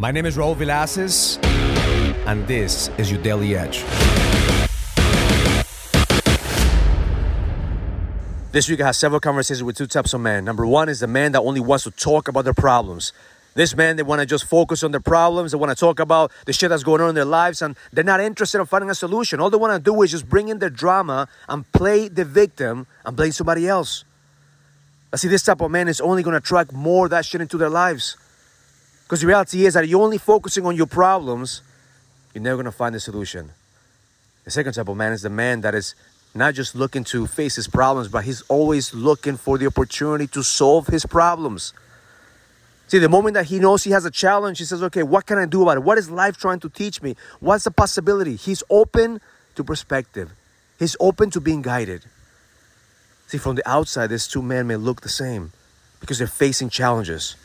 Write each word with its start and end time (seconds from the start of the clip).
My 0.00 0.12
name 0.12 0.26
is 0.26 0.36
Raul 0.36 0.54
Villacis, 0.54 1.44
and 2.24 2.46
this 2.46 2.88
is 2.98 3.10
your 3.10 3.20
Daily 3.20 3.56
Edge. 3.56 3.82
This 8.52 8.68
week, 8.68 8.80
I 8.80 8.86
had 8.86 8.94
several 8.94 9.18
conversations 9.18 9.64
with 9.64 9.76
two 9.76 9.88
types 9.88 10.14
of 10.14 10.20
men. 10.20 10.44
Number 10.44 10.64
one 10.64 10.88
is 10.88 11.00
the 11.00 11.08
man 11.08 11.32
that 11.32 11.40
only 11.40 11.58
wants 11.58 11.82
to 11.82 11.90
talk 11.90 12.28
about 12.28 12.44
their 12.44 12.54
problems. 12.54 13.12
This 13.54 13.74
man, 13.74 13.96
they 13.96 14.04
want 14.04 14.20
to 14.20 14.26
just 14.26 14.44
focus 14.44 14.84
on 14.84 14.92
their 14.92 15.00
problems. 15.00 15.50
They 15.50 15.58
want 15.58 15.70
to 15.70 15.74
talk 15.76 15.98
about 15.98 16.30
the 16.46 16.52
shit 16.52 16.68
that's 16.68 16.84
going 16.84 17.00
on 17.00 17.08
in 17.08 17.16
their 17.16 17.24
lives, 17.24 17.60
and 17.60 17.74
they're 17.92 18.04
not 18.04 18.20
interested 18.20 18.60
in 18.60 18.66
finding 18.66 18.90
a 18.90 18.94
solution. 18.94 19.40
All 19.40 19.50
they 19.50 19.56
want 19.56 19.72
to 19.72 19.80
do 19.80 20.00
is 20.02 20.12
just 20.12 20.28
bring 20.28 20.46
in 20.46 20.60
their 20.60 20.70
drama 20.70 21.26
and 21.48 21.64
play 21.72 22.06
the 22.06 22.24
victim 22.24 22.86
and 23.04 23.16
blame 23.16 23.32
somebody 23.32 23.66
else. 23.66 24.04
I 25.12 25.16
see 25.16 25.26
this 25.26 25.42
type 25.42 25.60
of 25.60 25.72
man 25.72 25.88
is 25.88 26.00
only 26.00 26.22
going 26.22 26.34
to 26.34 26.38
attract 26.38 26.72
more 26.72 27.08
that 27.08 27.24
shit 27.24 27.40
into 27.40 27.58
their 27.58 27.68
lives. 27.68 28.16
Because 29.08 29.22
the 29.22 29.26
reality 29.26 29.64
is 29.64 29.72
that 29.72 29.88
you're 29.88 30.02
only 30.02 30.18
focusing 30.18 30.66
on 30.66 30.76
your 30.76 30.86
problems, 30.86 31.62
you're 32.34 32.42
never 32.42 32.56
going 32.56 32.66
to 32.66 32.70
find 32.70 32.94
the 32.94 33.00
solution. 33.00 33.52
The 34.44 34.50
second 34.50 34.74
type 34.74 34.86
of 34.86 34.98
man 34.98 35.14
is 35.14 35.22
the 35.22 35.30
man 35.30 35.62
that 35.62 35.74
is 35.74 35.94
not 36.34 36.52
just 36.52 36.74
looking 36.74 37.04
to 37.04 37.26
face 37.26 37.56
his 37.56 37.66
problems, 37.66 38.08
but 38.08 38.24
he's 38.24 38.42
always 38.42 38.92
looking 38.92 39.38
for 39.38 39.56
the 39.56 39.64
opportunity 39.64 40.26
to 40.26 40.42
solve 40.42 40.88
his 40.88 41.06
problems. 41.06 41.72
See, 42.88 42.98
the 42.98 43.08
moment 43.08 43.32
that 43.32 43.46
he 43.46 43.58
knows 43.58 43.82
he 43.82 43.92
has 43.92 44.04
a 44.04 44.10
challenge, 44.10 44.58
he 44.58 44.66
says, 44.66 44.82
okay, 44.82 45.02
what 45.02 45.24
can 45.24 45.38
I 45.38 45.46
do 45.46 45.62
about 45.62 45.78
it? 45.78 45.84
What 45.84 45.96
is 45.96 46.10
life 46.10 46.36
trying 46.36 46.60
to 46.60 46.68
teach 46.68 47.00
me? 47.00 47.16
What's 47.40 47.64
the 47.64 47.70
possibility? 47.70 48.36
He's 48.36 48.62
open 48.68 49.22
to 49.54 49.64
perspective, 49.64 50.32
he's 50.78 50.96
open 51.00 51.30
to 51.30 51.40
being 51.40 51.62
guided. 51.62 52.04
See, 53.26 53.38
from 53.38 53.56
the 53.56 53.66
outside, 53.66 54.08
these 54.08 54.28
two 54.28 54.42
men 54.42 54.66
may 54.66 54.76
look 54.76 55.00
the 55.00 55.08
same 55.08 55.52
because 55.98 56.18
they're 56.18 56.26
facing 56.26 56.68
challenges. 56.68 57.36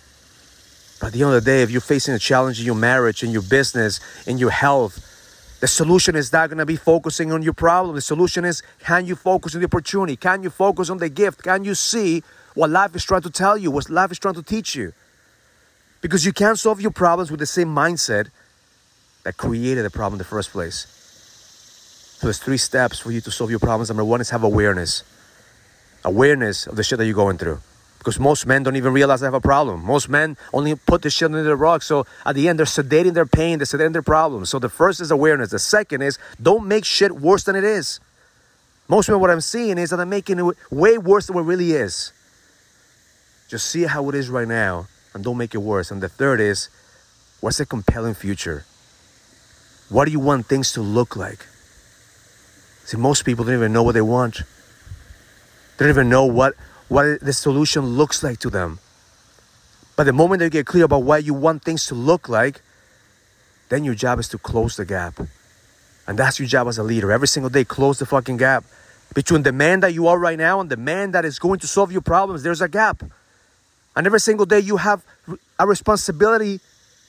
But 1.04 1.08
at 1.08 1.14
the 1.16 1.24
end 1.24 1.34
of 1.36 1.44
the 1.44 1.52
day, 1.52 1.62
if 1.64 1.70
you're 1.70 1.82
facing 1.82 2.14
a 2.14 2.18
challenge 2.18 2.62
in 2.62 2.66
your 2.66 2.76
marriage, 2.76 3.24
in 3.24 3.32
your 3.32 3.42
business, 3.42 4.00
in 4.26 4.38
your 4.38 4.52
health, 4.52 5.06
the 5.60 5.68
solution 5.68 6.16
is 6.16 6.32
not 6.32 6.48
going 6.48 6.60
to 6.60 6.66
be 6.66 6.78
focusing 6.78 7.34
on 7.34 7.44
your 7.44 7.52
problem. 7.52 7.94
The 7.94 8.00
solution 8.00 8.46
is 8.46 8.64
can 8.80 9.06
you 9.06 9.18
focus 9.18 9.54
on 9.54 9.60
the 9.60 9.66
opportunity? 9.66 10.16
Can 10.16 10.44
you 10.44 10.50
focus 10.50 10.90
on 10.90 11.00
the 11.00 11.10
gift? 11.10 11.44
Can 11.44 11.66
you 11.66 11.76
see 11.76 12.24
what 12.54 12.70
life 12.70 12.96
is 12.96 13.04
trying 13.04 13.24
to 13.24 13.30
tell 13.30 13.58
you, 13.58 13.70
what 13.70 13.90
life 13.90 14.14
is 14.14 14.18
trying 14.18 14.36
to 14.36 14.44
teach 14.44 14.76
you? 14.76 14.94
Because 16.00 16.26
you 16.26 16.32
can't 16.32 16.58
solve 16.58 16.80
your 16.80 16.92
problems 16.92 17.30
with 17.30 17.42
the 17.42 17.48
same 17.48 17.68
mindset 17.68 18.30
that 19.24 19.36
created 19.36 19.84
the 19.84 19.90
problem 19.90 20.14
in 20.14 20.20
the 20.20 20.24
first 20.24 20.52
place. 20.52 20.88
So 22.20 22.28
there's 22.28 22.40
three 22.40 22.56
steps 22.56 22.98
for 22.98 23.12
you 23.12 23.20
to 23.20 23.30
solve 23.30 23.50
your 23.50 23.60
problems. 23.60 23.90
Number 23.90 24.06
one 24.06 24.22
is 24.22 24.30
have 24.30 24.44
awareness. 24.44 25.04
Awareness 26.06 26.66
of 26.66 26.78
the 26.78 26.84
shit 26.84 26.98
that 26.98 27.06
you're 27.06 27.14
going 27.14 27.38
through. 27.38 27.60
Because 28.04 28.20
most 28.20 28.46
men 28.46 28.64
don't 28.64 28.76
even 28.76 28.92
realize 28.92 29.22
they 29.22 29.28
have 29.28 29.34
a 29.34 29.40
problem. 29.40 29.82
Most 29.82 30.10
men 30.10 30.36
only 30.54 30.76
put 30.76 31.04
the 31.04 31.10
shit 31.10 31.28
under 31.28 31.42
the 31.42 31.56
rug. 31.56 31.82
So 31.82 32.06
at 32.26 32.36
the 32.36 32.50
end, 32.50 32.60
they're 32.60 32.66
sedating 32.66 33.14
their 33.14 33.26
pain, 33.26 33.60
they're 33.60 33.66
sedating 33.66 33.94
their 33.94 34.02
problems. 34.02 34.50
So 34.50 34.60
the 34.60 34.68
first 34.68 35.00
is 35.00 35.10
awareness. 35.10 35.52
The 35.52 35.60
second 35.60 36.02
is 36.02 36.20
don't 36.42 36.68
make 36.68 36.84
shit 36.84 37.14
worse 37.14 37.46
than 37.46 37.56
it 37.56 37.64
is. 37.64 38.02
Most 38.90 39.08
men, 39.08 39.22
what 39.22 39.30
I'm 39.30 39.40
seeing 39.40 39.78
is 39.78 39.92
that 39.92 39.96
they're 39.96 40.06
making 40.06 40.38
it 40.38 40.58
way 40.70 40.98
worse 40.98 41.28
than 41.28 41.36
what 41.36 41.44
it 41.44 41.48
really 41.48 41.72
is. 41.72 42.12
Just 43.48 43.70
see 43.70 43.84
how 43.84 44.10
it 44.10 44.16
is 44.16 44.30
right 44.30 44.50
now 44.50 44.88
and 45.14 45.24
don't 45.24 45.38
make 45.38 45.56
it 45.56 45.60
worse. 45.60 45.90
And 45.90 46.04
the 46.04 46.10
third 46.10 46.42
is 46.42 46.68
what's 47.40 47.62
a 47.62 47.66
compelling 47.66 48.16
future? 48.16 48.66
What 49.88 50.06
do 50.06 50.12
you 50.12 50.20
want 50.20 50.48
things 50.48 50.74
to 50.74 50.82
look 50.82 51.16
like? 51.16 51.48
See, 52.84 52.98
most 52.98 53.24
people 53.24 53.46
don't 53.46 53.54
even 53.54 53.72
know 53.72 53.84
what 53.84 53.94
they 53.94 54.02
want. 54.02 54.42
They 55.78 55.86
don't 55.86 55.90
even 55.90 56.10
know 56.10 56.26
what 56.26 56.56
what 56.94 57.22
the 57.22 57.34
solution 57.34 57.84
looks 57.84 58.22
like 58.22 58.38
to 58.38 58.52
them. 58.52 58.78
But 59.96 60.04
the 60.04 60.14
moment 60.14 60.42
they 60.42 60.50
get 60.52 60.68
clear 60.68 60.86
about 60.86 61.02
what 61.02 61.24
you 61.24 61.34
want 61.34 61.64
things 61.64 61.88
to 61.88 61.96
look 61.96 62.30
like, 62.30 62.62
then 63.70 63.84
your 63.84 63.96
job 63.96 64.20
is 64.20 64.30
to 64.30 64.38
close 64.38 64.78
the 64.78 64.86
gap. 64.86 65.20
And 66.08 66.20
that's 66.20 66.38
your 66.38 66.48
job 66.48 66.68
as 66.68 66.78
a 66.78 66.84
leader. 66.84 67.12
Every 67.12 67.28
single 67.28 67.50
day, 67.50 67.64
close 67.64 67.98
the 67.98 68.06
fucking 68.06 68.38
gap. 68.38 68.64
Between 69.16 69.42
the 69.42 69.52
man 69.52 69.80
that 69.80 69.96
you 69.96 70.08
are 70.08 70.20
right 70.20 70.38
now 70.38 70.60
and 70.60 70.70
the 70.70 70.78
man 70.78 71.12
that 71.14 71.26
is 71.26 71.40
going 71.40 71.60
to 71.62 71.68
solve 71.68 71.92
your 71.92 72.02
problems, 72.02 72.44
there's 72.44 72.62
a 72.62 72.70
gap. 72.70 73.02
And 73.96 74.06
every 74.06 74.20
single 74.20 74.46
day, 74.46 74.60
you 74.60 74.78
have 74.78 75.04
a 75.58 75.66
responsibility 75.66 76.60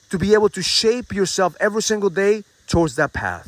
to 0.09 0.17
be 0.17 0.33
able 0.33 0.49
to 0.49 0.63
shape 0.63 1.13
yourself 1.13 1.55
every 1.59 1.83
single 1.83 2.09
day 2.09 2.43
towards 2.65 2.95
that 2.95 3.13
path. 3.13 3.47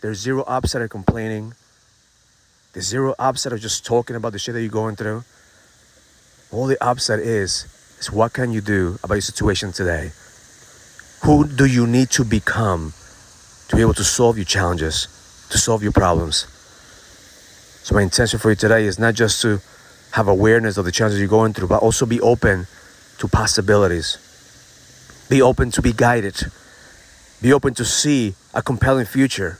There's 0.00 0.18
zero 0.18 0.44
upside 0.44 0.80
of 0.80 0.88
complaining. 0.88 1.52
There's 2.72 2.86
zero 2.86 3.14
upside 3.18 3.52
of 3.52 3.60
just 3.60 3.86
talking 3.86 4.14
about 4.14 4.32
the 4.32 4.38
shit 4.38 4.54
that 4.54 4.60
you're 4.60 4.70
going 4.70 4.96
through. 4.96 5.24
All 6.52 6.66
the 6.66 6.82
upside 6.84 7.20
is 7.20 7.66
is 7.98 8.12
what 8.12 8.32
can 8.32 8.52
you 8.52 8.60
do 8.60 8.98
about 9.02 9.14
your 9.14 9.22
situation 9.22 9.72
today? 9.72 10.12
Who 11.24 11.46
do 11.46 11.64
you 11.64 11.86
need 11.86 12.10
to 12.10 12.24
become 12.24 12.92
to 13.68 13.76
be 13.76 13.82
able 13.82 13.94
to 13.94 14.04
solve 14.04 14.36
your 14.36 14.44
challenges, 14.44 15.08
to 15.50 15.58
solve 15.58 15.82
your 15.82 15.92
problems? 15.92 16.46
So 17.82 17.94
my 17.94 18.02
intention 18.02 18.38
for 18.38 18.50
you 18.50 18.56
today 18.56 18.84
is 18.84 18.98
not 18.98 19.14
just 19.14 19.40
to 19.42 19.60
have 20.12 20.28
awareness 20.28 20.76
of 20.76 20.84
the 20.84 20.92
challenges 20.92 21.20
you're 21.20 21.28
going 21.28 21.54
through, 21.54 21.68
but 21.68 21.82
also 21.82 22.06
be 22.06 22.20
open 22.20 22.66
to 23.18 23.28
possibilities. 23.28 24.18
Be 25.28 25.42
open 25.42 25.70
to 25.72 25.82
be 25.82 25.92
guided. 25.92 26.36
Be 27.40 27.52
open 27.52 27.74
to 27.74 27.84
see 27.84 28.34
a 28.54 28.62
compelling 28.62 29.06
future. 29.06 29.58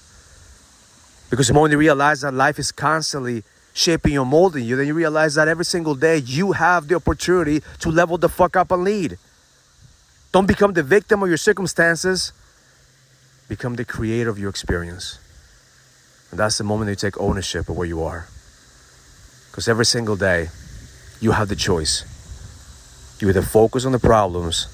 Because 1.30 1.48
the 1.48 1.54
moment 1.54 1.72
you 1.72 1.78
realize 1.78 2.22
that 2.22 2.32
life 2.32 2.58
is 2.58 2.72
constantly 2.72 3.42
shaping 3.74 4.12
you, 4.12 4.24
molding 4.24 4.64
you, 4.64 4.76
then 4.76 4.86
you 4.86 4.94
realize 4.94 5.34
that 5.34 5.46
every 5.46 5.64
single 5.64 5.94
day 5.94 6.18
you 6.18 6.52
have 6.52 6.88
the 6.88 6.94
opportunity 6.94 7.62
to 7.80 7.90
level 7.90 8.18
the 8.18 8.28
fuck 8.28 8.56
up 8.56 8.72
and 8.72 8.82
lead. 8.82 9.18
Don't 10.32 10.46
become 10.46 10.72
the 10.72 10.82
victim 10.82 11.22
of 11.22 11.28
your 11.28 11.38
circumstances. 11.38 12.32
Become 13.48 13.76
the 13.76 13.84
creator 13.84 14.28
of 14.28 14.38
your 14.38 14.50
experience. 14.50 15.18
And 16.30 16.40
that's 16.40 16.58
the 16.58 16.64
moment 16.64 16.90
you 16.90 16.96
take 16.96 17.18
ownership 17.18 17.68
of 17.68 17.76
where 17.76 17.86
you 17.86 18.02
are. 18.02 18.26
Because 19.50 19.68
every 19.68 19.86
single 19.86 20.16
day, 20.16 20.48
you 21.20 21.32
have 21.32 21.48
the 21.48 21.56
choice. 21.56 22.04
You 23.20 23.28
either 23.28 23.42
focus 23.42 23.84
on 23.84 23.92
the 23.92 23.98
problems 23.98 24.66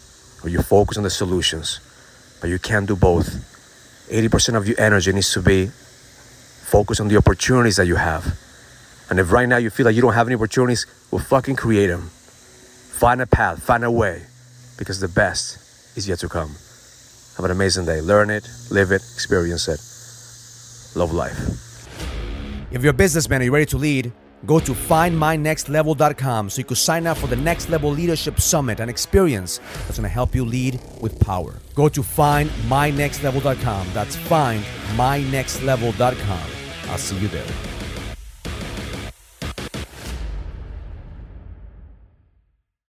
or 0.43 0.49
you 0.49 0.61
focus 0.61 0.97
on 0.97 1.05
the 1.05 1.11
solutions. 1.11 1.81
But 2.41 2.51
you 2.51 2.59
can't 2.59 2.87
do 2.87 2.97
both. 2.97 3.29
80% 4.11 4.57
of 4.57 4.67
your 4.69 4.79
energy 4.79 5.13
needs 5.13 5.33
to 5.33 5.41
be 5.41 5.71
Focus 6.65 6.99
on 6.99 7.09
the 7.09 7.17
opportunities 7.17 7.77
that 7.77 7.87
you 7.87 7.97
have. 7.97 8.39
And 9.11 9.21
if 9.21 9.31
right 9.31 9.47
now 9.49 9.59
you 9.59 9.71
feel 9.71 9.85
like 9.85 9.95
you 9.95 10.03
don't 10.03 10.15
have 10.15 10.27
any 10.27 10.35
opportunities, 10.35 10.87
well, 11.11 11.23
fucking 11.23 11.57
create 11.57 11.89
them. 11.89 12.09
Find 12.09 13.21
a 13.21 13.27
path, 13.27 13.63
find 13.63 13.85
a 13.85 13.91
way, 13.91 14.23
because 14.79 14.99
the 14.99 15.09
best 15.09 15.59
is 15.97 16.09
yet 16.09 16.21
to 16.21 16.29
come. 16.29 16.57
Have 17.37 17.45
an 17.45 17.51
amazing 17.51 17.85
day. 17.85 18.01
Learn 18.01 18.31
it, 18.31 18.49
live 18.71 18.93
it, 18.93 19.03
experience 19.03 19.69
it. 19.69 19.79
Love 20.99 21.13
life. 21.13 21.37
If 22.73 22.83
you're 22.83 22.93
a 22.93 22.95
businessman 22.95 23.43
and 23.43 23.45
you're 23.45 23.53
ready 23.53 23.67
to 23.67 23.77
lead, 23.77 24.11
go 24.47 24.59
to 24.59 24.73
findmynextlevel.com 24.73 26.49
so 26.51 26.59
you 26.59 26.65
can 26.65 26.77
sign 26.77 27.07
up 27.07 27.19
for 27.19 27.27
the 27.27 27.37
Next 27.37 27.69
Level 27.69 27.91
Leadership 27.91 28.41
Summit, 28.41 28.81
an 28.81 28.89
experience 28.89 29.61
that's 29.87 29.99
going 29.99 30.05
to 30.05 30.09
help 30.09 30.35
you 30.35 30.47
lead 30.47 30.81
with 31.01 31.21
power. 31.21 31.57
Go 31.75 31.91
to 31.91 32.01
findmynextlevel.com. 32.01 33.89
That's 33.93 34.17
findmynextlevel.com. 34.17 36.54
I'll 36.89 36.99
see 36.99 37.17
you 37.17 37.29
there. 37.29 37.74